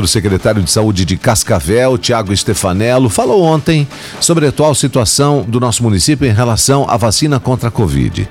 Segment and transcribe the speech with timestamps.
[0.00, 3.86] O secretário de Saúde de Cascavel, Tiago Stefanello, falou ontem
[4.20, 8.26] sobre a atual situação do nosso município em relação à vacina contra a Covid.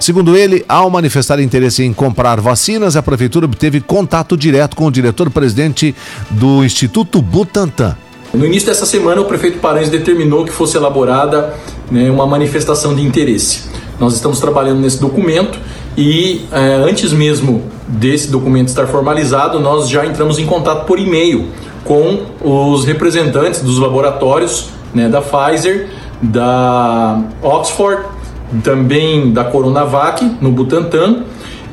[0.00, 4.90] Segundo ele, ao manifestar interesse em comprar vacinas, a prefeitura obteve contato direto com o
[4.90, 5.94] diretor-presidente
[6.30, 7.96] do Instituto Butantan.
[8.32, 11.54] No início dessa semana, o prefeito Paranhos determinou que fosse elaborada
[11.92, 13.60] né, uma manifestação de interesse.
[14.00, 15.60] Nós estamos trabalhando nesse documento
[15.96, 21.48] e é, antes mesmo desse documento estar formalizado, nós já entramos em contato por e-mail
[21.84, 25.88] com os representantes dos laboratórios né, da Pfizer,
[26.22, 28.02] da Oxford,
[28.62, 31.24] também da Coronavac no Butantan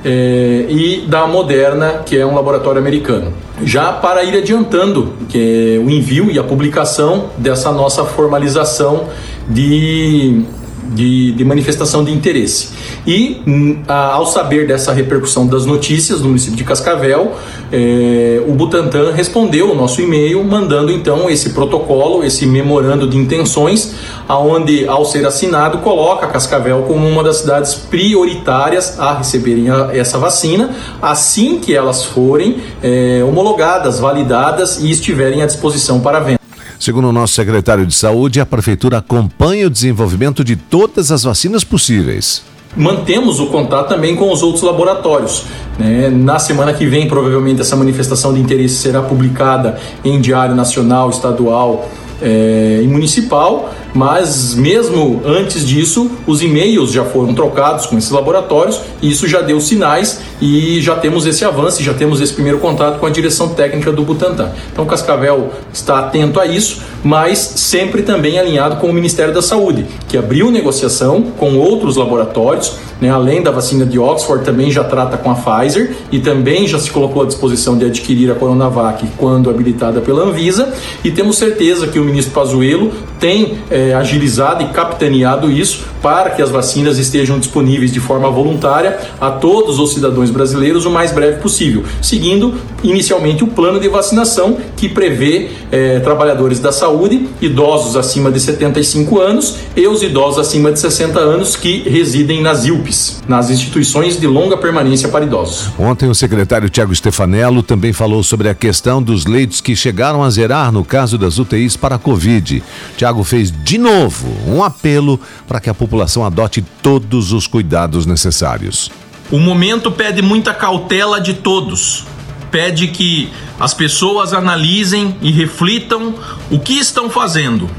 [0.03, 3.31] é, e da Moderna, que é um laboratório americano.
[3.63, 9.05] Já para ir adiantando é o envio e a publicação dessa nossa formalização
[9.47, 10.43] de
[10.91, 12.69] de, de manifestação de interesse.
[13.05, 17.33] E hum, a, ao saber dessa repercussão das notícias no município de Cascavel,
[17.71, 23.93] é, o Butantan respondeu o nosso e-mail, mandando então esse protocolo, esse memorando de intenções,
[24.27, 30.17] aonde ao ser assinado coloca Cascavel como uma das cidades prioritárias a receberem a, essa
[30.17, 36.40] vacina, assim que elas forem é, homologadas, validadas e estiverem à disposição para venda.
[36.81, 41.63] Segundo o nosso secretário de Saúde, a Prefeitura acompanha o desenvolvimento de todas as vacinas
[41.63, 42.41] possíveis.
[42.75, 45.43] Mantemos o contato também com os outros laboratórios.
[45.77, 46.09] Né?
[46.09, 51.87] Na semana que vem, provavelmente, essa manifestação de interesse será publicada em Diário Nacional, Estadual
[52.19, 58.79] é, e Municipal mas mesmo antes disso, os e-mails já foram trocados com esses laboratórios
[59.01, 62.99] e isso já deu sinais e já temos esse avanço, já temos esse primeiro contato
[62.99, 64.51] com a direção técnica do Butantan.
[64.71, 69.85] Então, Cascavel está atento a isso, mas sempre também alinhado com o Ministério da Saúde,
[70.07, 75.17] que abriu negociação com outros laboratórios, né, além da vacina de Oxford, também já trata
[75.17, 79.49] com a Pfizer e também já se colocou à disposição de adquirir a Coronavac quando
[79.49, 80.71] habilitada pela Anvisa.
[81.03, 86.41] E temos certeza que o ministro Pazuello tem é, agilizado e capitaneado isso para que
[86.41, 91.39] as vacinas estejam disponíveis de forma voluntária a todos os cidadãos brasileiros o mais breve
[91.39, 98.31] possível, seguindo inicialmente o plano de vacinação que prevê é, trabalhadores da saúde, idosos acima
[98.31, 103.49] de 75 anos e os idosos acima de 60 anos que residem nas IUPs, nas
[103.49, 105.69] instituições de longa permanência para idosos.
[105.77, 110.29] Ontem o secretário Tiago Stefanello também falou sobre a questão dos leitos que chegaram a
[110.29, 112.63] zerar no caso das UTIs para a Covid.
[112.97, 115.17] Tiago fez de novo um apelo
[115.47, 118.91] para que a população adote todos os cuidados necessários.
[119.31, 122.03] O momento pede muita cautela de todos.
[122.51, 126.13] Pede que as pessoas analisem e reflitam
[126.49, 127.69] o que estão fazendo,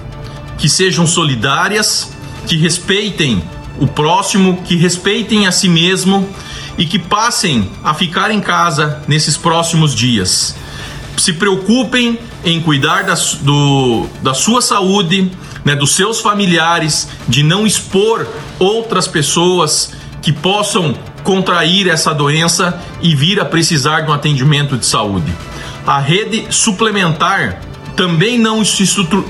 [0.57, 2.11] que sejam solidárias,
[2.47, 3.43] que respeitem
[3.79, 6.27] o próximo, que respeitem a si mesmo
[6.79, 10.55] e que passem a ficar em casa nesses próximos dias
[11.17, 15.31] se preocupem em cuidar da, do, da sua saúde,
[15.65, 18.27] né, dos seus familiares, de não expor
[18.59, 24.87] outras pessoas que possam contrair essa doença e vir a precisar de um atendimento de
[24.87, 25.33] saúde.
[25.87, 27.61] A rede suplementar
[27.97, 28.85] também não se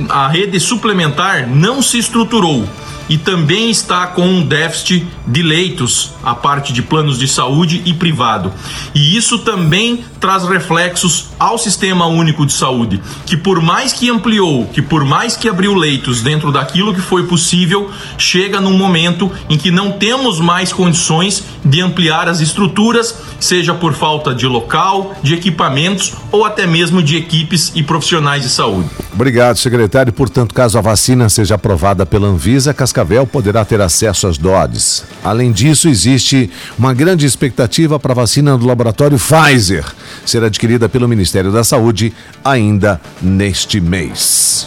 [0.08, 2.66] a rede suplementar não se estruturou
[3.08, 7.92] e também está com um déficit de leitos, a parte de planos de saúde e
[7.92, 8.52] privado.
[8.94, 14.66] E isso também traz reflexos ao Sistema Único de Saúde, que por mais que ampliou,
[14.66, 19.58] que por mais que abriu leitos dentro daquilo que foi possível, chega num momento em
[19.58, 25.34] que não temos mais condições de ampliar as estruturas, seja por falta de local, de
[25.34, 28.88] equipamentos ou até mesmo de equipes e profissionais de saúde.
[29.14, 30.12] Obrigado, secretário.
[30.12, 35.04] Portanto, caso a vacina seja aprovada pela Anvisa, Cascavel poderá ter acesso às doses.
[35.22, 39.84] Além disso, existe uma grande expectativa para a vacina do laboratório Pfizer
[40.24, 42.12] ser adquirida pelo Ministério da Saúde
[42.42, 44.66] ainda neste mês.